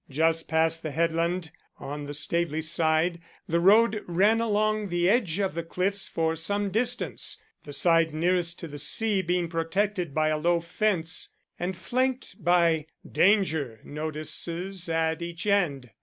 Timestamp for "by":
10.11-10.29, 12.43-12.87